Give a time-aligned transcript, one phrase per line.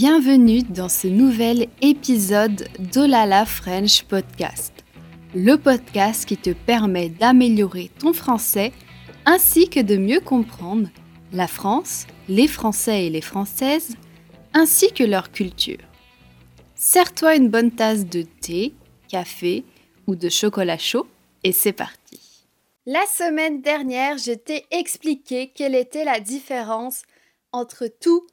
[0.00, 4.72] Bienvenue dans ce nouvel épisode d'Olala French Podcast,
[5.34, 8.72] le podcast qui te permet d'améliorer ton français
[9.26, 10.88] ainsi que de mieux comprendre
[11.32, 13.96] la France, les Français et les Françaises,
[14.54, 15.82] ainsi que leur culture.
[16.76, 18.74] Sers-toi une bonne tasse de thé,
[19.08, 19.64] café
[20.06, 21.08] ou de chocolat chaud
[21.42, 22.46] et c'est parti.
[22.86, 27.02] La semaine dernière, je t'ai expliqué quelle était la différence
[27.50, 28.28] entre tout,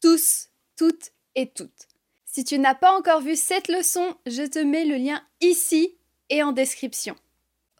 [0.00, 0.47] tous,
[0.78, 1.88] toutes et toutes.
[2.24, 5.98] Si tu n'as pas encore vu cette leçon, je te mets le lien ici
[6.30, 7.16] et en description.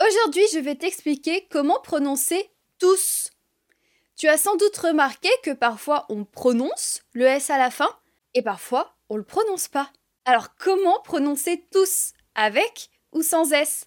[0.06, 3.30] Aujourd'hui, je vais t'expliquer comment prononcer tous.
[4.16, 7.88] Tu as sans doute remarqué que parfois on prononce le S à la fin
[8.34, 9.92] et parfois on le prononce pas.
[10.24, 13.86] Alors comment prononcer tous avec ou sans S?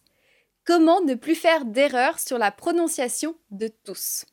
[0.64, 4.26] Comment ne plus faire d'erreur sur la prononciation de tous?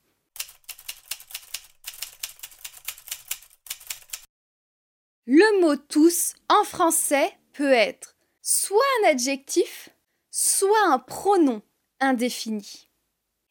[5.30, 9.90] Le mot tous en français peut être soit un adjectif,
[10.30, 11.60] soit un pronom
[12.00, 12.88] indéfini.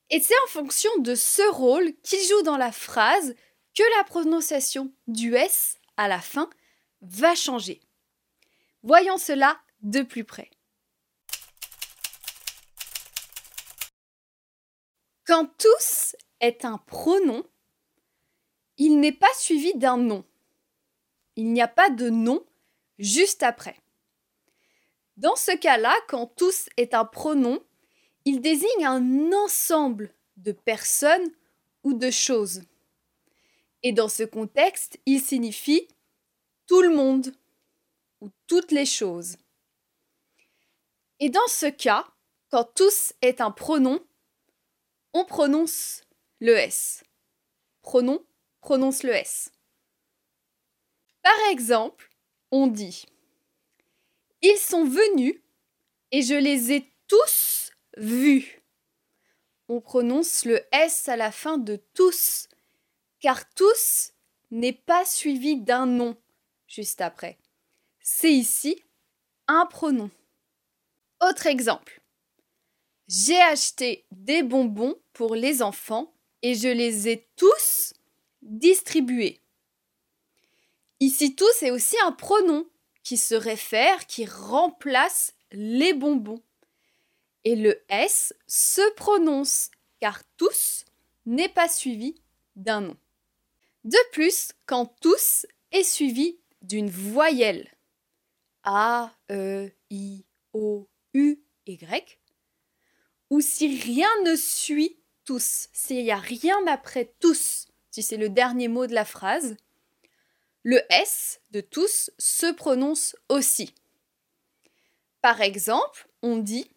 [0.09, 3.36] Et c'est en fonction de ce rôle qu'il joue dans la phrase
[3.75, 6.50] que la prononciation du S à la fin
[7.02, 7.80] va changer.
[8.81, 10.50] Voyons cela de plus près.
[15.28, 17.45] Quand tous est un pronom,
[18.78, 20.25] il n'est pas suivi d'un nom.
[21.38, 22.43] Il n'y a pas de nom
[22.97, 23.77] juste après.
[25.17, 27.63] Dans ce cas-là, quand tous est un pronom,
[28.25, 31.31] il désigne un ensemble de personnes
[31.83, 32.63] ou de choses.
[33.83, 35.88] Et dans ce contexte, il signifie
[36.66, 37.33] tout le monde
[38.19, 39.38] ou toutes les choses.
[41.19, 42.07] Et dans ce cas,
[42.49, 43.99] quand tous est un pronom,
[45.13, 46.01] on prononce
[46.39, 47.03] le S.
[47.83, 48.25] Pronom
[48.59, 49.51] prononce le S.
[51.27, 52.09] Par exemple,
[52.51, 53.05] on dit
[54.41, 55.35] Ils sont venus
[56.13, 58.61] et je les ai tous vus.
[59.67, 62.47] On prononce le S à la fin de tous,
[63.19, 64.13] car tous
[64.51, 66.15] n'est pas suivi d'un nom
[66.65, 67.38] juste après.
[67.99, 68.81] C'est ici
[69.47, 70.09] un pronom.
[71.21, 72.01] Autre exemple.
[73.09, 77.94] J'ai acheté des bonbons pour les enfants et je les ai tous
[78.41, 79.41] distribués.
[81.00, 82.66] Ici tous est aussi un pronom
[83.03, 86.41] qui se réfère, qui remplace les bonbons.
[87.44, 89.69] Et le S se prononce
[90.00, 90.86] car tous
[91.25, 92.22] n'est pas suivi
[92.56, 92.97] d'un nom.
[93.84, 97.69] De plus, quand tous est suivi d'une voyelle
[98.63, 102.19] A, E, I, O, U, Y,
[103.30, 108.30] ou si rien ne suit tous, s'il n'y a rien après tous, si c'est le
[108.30, 109.56] dernier mot de la phrase,
[110.67, 113.73] le S de tous se prononce aussi.
[115.22, 116.69] Par exemple, on dit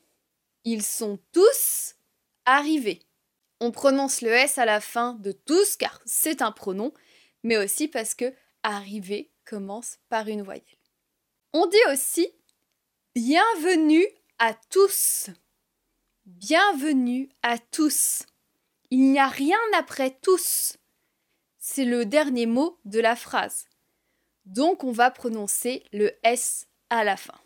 [0.63, 1.97] ils sont tous
[2.45, 3.01] arrivés.
[3.59, 6.95] On prononce le S à la fin de tous car c'est un pronom,
[7.43, 10.63] mais aussi parce que arriver commence par une voyelle.
[11.53, 12.29] On dit aussi
[13.17, 14.07] bienvenue
[14.39, 15.31] à tous.
[16.27, 18.23] Bienvenue à tous.
[18.93, 20.77] Il n'y a rien après tous.
[21.59, 23.67] C'est le dernier mot de la phrase.
[24.45, 27.39] Donc on va prononcer le S à la fin.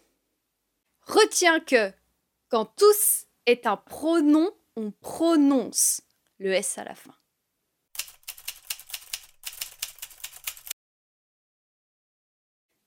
[1.02, 1.92] Retiens que
[2.48, 6.00] quand tous est un pronom, on prononce
[6.38, 7.14] le S à la fin.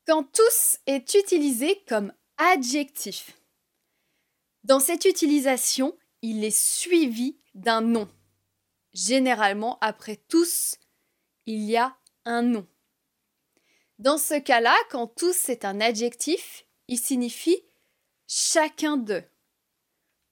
[0.05, 3.37] Quand tous est utilisé comme adjectif,
[4.63, 8.09] dans cette utilisation, il est suivi d'un nom.
[8.93, 10.77] Généralement, après tous,
[11.45, 12.67] il y a un nom.
[13.99, 17.63] Dans ce cas-là, quand tous est un adjectif, il signifie
[18.27, 19.23] chacun d'eux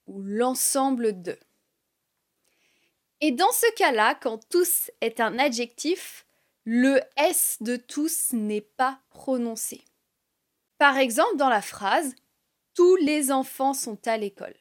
[0.08, 1.40] ou l'ensemble d'eux.
[3.22, 6.26] Et dans ce cas-là, quand tous est un adjectif,
[6.64, 9.84] le S de tous n'est pas prononcé.
[10.78, 12.14] Par exemple, dans la phrase
[12.76, 14.56] tous les enfants sont à l'école.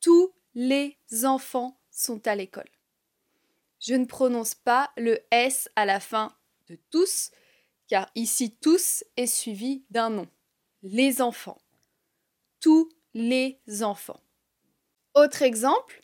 [0.00, 2.70] Tous les enfants sont à l'école.
[3.80, 6.34] Je ne prononce pas le S à la fin
[6.68, 7.30] de tous,
[7.92, 10.26] car ici tous est suivi d'un nom.
[10.82, 11.60] Les enfants.
[12.58, 14.22] Tous les enfants.
[15.12, 16.02] Autre exemple,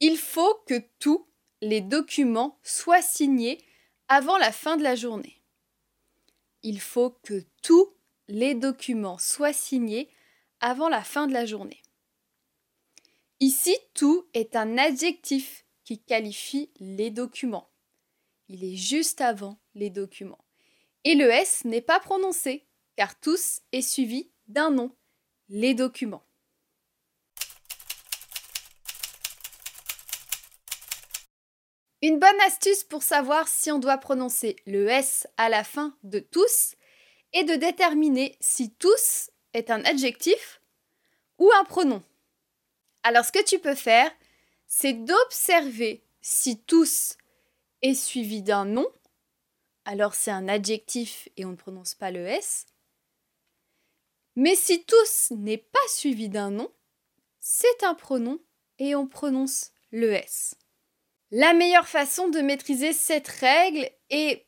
[0.00, 1.28] il faut que tous
[1.60, 3.62] les documents soient signés
[4.08, 5.42] avant la fin de la journée.
[6.62, 7.94] Il faut que tous
[8.28, 10.08] les documents soient signés
[10.60, 11.82] avant la fin de la journée.
[13.40, 17.68] Ici, tout est un adjectif qui qualifie les documents.
[18.48, 20.46] Il est juste avant les documents.
[21.04, 22.66] Et le S n'est pas prononcé,
[22.96, 24.94] car tous est suivi d'un nom,
[25.48, 26.24] les documents.
[32.02, 36.18] Une bonne astuce pour savoir si on doit prononcer le S à la fin de
[36.18, 36.74] tous
[37.32, 40.62] est de déterminer si tous est un adjectif
[41.38, 42.02] ou un pronom.
[43.02, 44.10] Alors ce que tu peux faire,
[44.66, 47.16] c'est d'observer si tous
[47.82, 48.86] est suivi d'un nom,
[49.84, 52.66] alors c'est un adjectif et on ne prononce pas le S.
[54.36, 56.70] Mais si tous n'est pas suivi d'un nom,
[57.40, 58.38] c'est un pronom
[58.78, 60.54] et on prononce le S.
[61.30, 64.46] La meilleure façon de maîtriser cette règle est,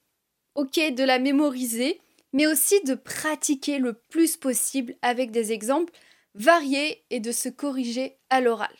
[0.54, 2.00] ok, de la mémoriser,
[2.32, 5.92] mais aussi de pratiquer le plus possible avec des exemples
[6.34, 8.74] variés et de se corriger à l'oral.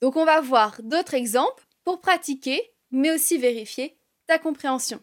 [0.00, 5.00] Donc on va voir d'autres exemples pour pratiquer, mais aussi vérifier ta compréhension.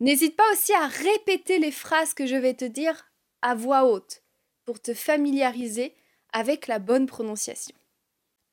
[0.00, 3.12] N'hésite pas aussi à répéter les phrases que je vais te dire
[3.42, 4.22] à voix haute
[4.64, 5.94] pour te familiariser
[6.32, 7.76] avec la bonne prononciation.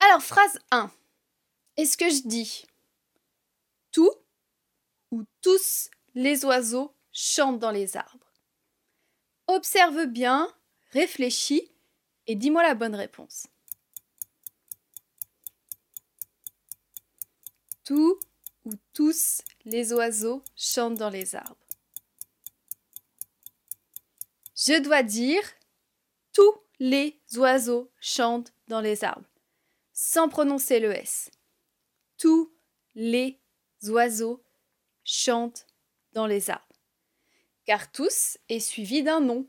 [0.00, 0.90] Alors phrase 1.
[1.78, 2.66] Est-ce que je dis
[3.92, 4.12] tout
[5.10, 8.32] ou tous les oiseaux chantent dans les arbres?
[9.46, 10.54] Observe bien,
[10.90, 11.72] réfléchis
[12.26, 13.46] et dis-moi la bonne réponse.
[17.84, 18.20] Tout
[18.68, 21.56] ou tous les oiseaux chantent dans les arbres.
[24.54, 25.42] Je dois dire
[26.34, 29.28] tous les oiseaux chantent dans les arbres,
[29.94, 31.30] sans prononcer le S.
[32.18, 32.52] Tous
[32.94, 33.40] les
[33.84, 34.44] oiseaux
[35.02, 35.66] chantent
[36.12, 36.64] dans les arbres.
[37.64, 39.46] Car tous est suivi d'un nom.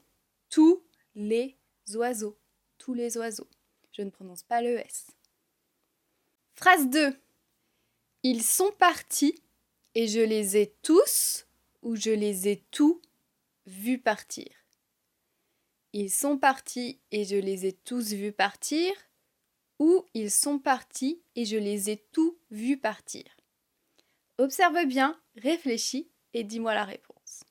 [0.49, 0.83] Tous
[1.15, 1.57] les
[1.95, 2.37] oiseaux.
[2.77, 3.47] Tous les oiseaux.
[3.91, 5.07] Je ne prononce pas le S.
[6.55, 7.19] Phrase 2.
[8.23, 9.41] Ils sont partis
[9.95, 11.45] et je les ai tous
[11.81, 13.01] ou je les ai tous
[13.65, 14.49] vus partir.
[15.93, 18.93] Ils sont partis et je les ai tous vus partir
[19.79, 23.23] ou ils sont partis et je les ai tous vus partir.
[24.37, 27.45] Observe bien, réfléchis et dis-moi la réponse.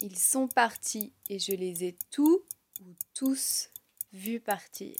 [0.00, 2.42] Ils sont partis et je les ai tous
[2.80, 3.71] ou tous
[4.12, 4.96] vus partir.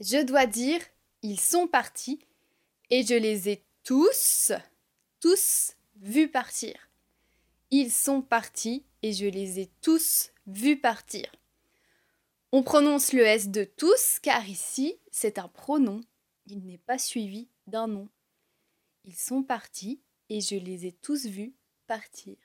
[0.00, 0.80] Je dois dire
[1.22, 2.20] ils sont partis
[2.88, 4.52] et je les ai tous,
[5.20, 6.74] tous vus partir.
[7.70, 11.30] Ils sont partis et je les ai tous vus partir.
[12.52, 16.00] On prononce le S de tous car ici, c'est un pronom.
[16.46, 18.08] Il n'est pas suivi d'un nom.
[19.04, 20.00] Ils sont partis
[20.30, 21.54] et je les ai tous vus
[21.86, 22.36] partir.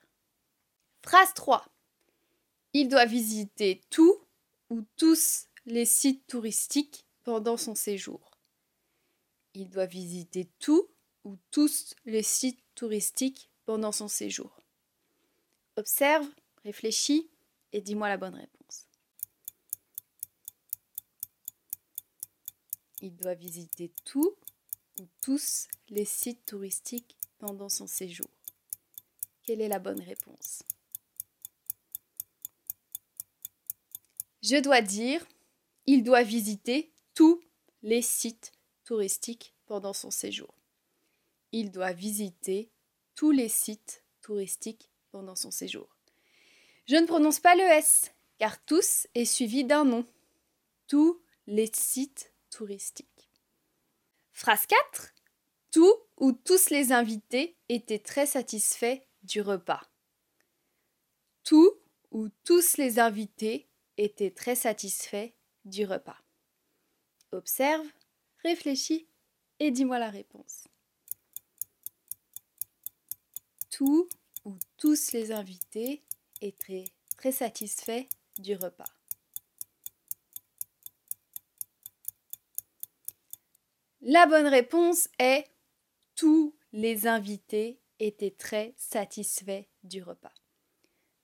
[1.02, 1.66] Phrase 3.
[2.78, 4.20] Il doit visiter tout
[4.70, 8.20] ou tous les sites touristiques pendant son séjour.
[9.54, 10.90] Il doit visiter tout
[11.24, 14.62] ou tous les sites touristiques pendant son séjour.
[15.78, 16.28] Observe,
[16.66, 17.30] réfléchis
[17.72, 18.88] et dis-moi la bonne réponse.
[23.02, 24.36] il doit visiter tout
[25.00, 28.30] ou tous les sites touristiques pendant son séjour.
[29.44, 30.64] Quelle est la bonne réponse?
[34.48, 35.26] Je dois dire,
[35.88, 37.42] il doit visiter tous
[37.82, 38.52] les sites
[38.84, 40.54] touristiques pendant son séjour.
[41.52, 42.70] Il doit visiter
[43.16, 45.98] tous les sites touristiques pendant son séjour.
[46.86, 50.06] Je ne prononce pas le S, car tous est suivi d'un nom.
[50.88, 53.32] Tous les sites touristique.
[54.32, 55.12] Phrase 4.
[55.72, 59.82] Tout ou tous les invités étaient très satisfaits du repas.
[61.44, 61.80] Tout
[62.12, 65.32] ou tous les invités étaient très satisfaits
[65.66, 66.18] du repas.
[67.32, 67.86] Observe,
[68.44, 69.08] réfléchis
[69.60, 70.68] et dis-moi la réponse.
[73.70, 74.08] Tout
[74.46, 76.04] ou tous les invités
[76.42, 76.86] étaient
[77.18, 78.06] très satisfaits
[78.38, 78.86] du repas.
[84.02, 85.48] La bonne réponse est
[86.16, 90.34] tous les invités étaient très satisfaits du repas.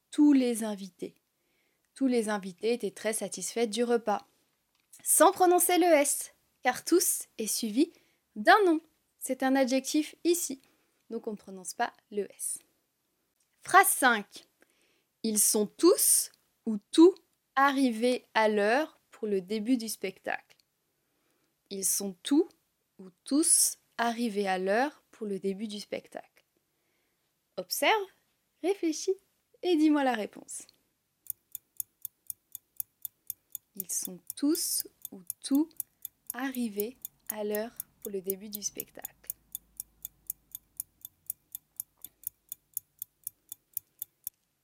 [0.09, 1.20] Tous les invités.
[2.01, 4.25] Tous les invités étaient très satisfaits du repas.
[5.03, 7.93] Sans prononcer le S, car tous est suivi
[8.35, 8.81] d'un nom.
[9.19, 10.59] C'est un adjectif ici,
[11.11, 12.57] donc on ne prononce pas le S.
[13.61, 14.47] Phrase 5.
[15.21, 16.31] Ils sont tous
[16.65, 17.13] ou tous
[17.55, 20.57] arrivés à l'heure pour le début du spectacle.
[21.69, 22.49] Ils sont tous
[23.25, 26.45] tous arrivés à l'heure pour le début du spectacle.
[27.57, 28.07] Observe,
[28.63, 29.19] réfléchis
[29.61, 30.65] et dis-moi la réponse.
[33.81, 35.67] Ils sont tous ou tous
[36.35, 36.97] arriver
[37.29, 39.07] à l'heure pour le début du spectacle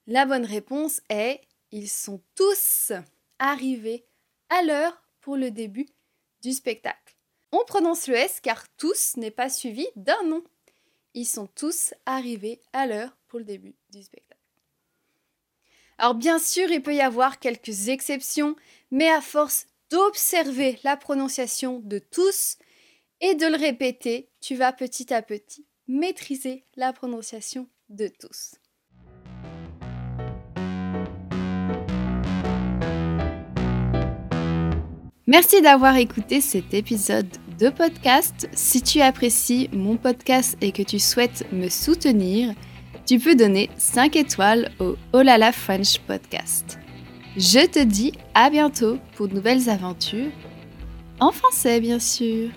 [0.05, 2.91] La bonne réponse est ils sont tous
[3.39, 4.05] arrivés
[4.49, 5.87] à l'heure pour le début
[6.43, 7.17] du spectacle.
[7.51, 10.43] On prononce le S car tous n'est pas suivi d'un nom.
[11.15, 14.26] Ils sont tous arrivés à l'heure pour le début du spectacle.
[15.99, 18.55] Alors bien sûr, il peut y avoir quelques exceptions,
[18.91, 22.57] mais à force d'observer la prononciation de tous
[23.19, 28.55] et de le répéter, tu vas petit à petit maîtriser la prononciation de tous.
[35.25, 37.27] Merci d'avoir écouté cet épisode
[37.57, 38.47] de podcast.
[38.53, 42.53] Si tu apprécies mon podcast et que tu souhaites me soutenir,
[43.07, 46.77] tu peux donner 5 étoiles au Olala French Podcast.
[47.37, 50.31] Je te dis à bientôt pour de nouvelles aventures,
[51.21, 52.49] en français bien sûr.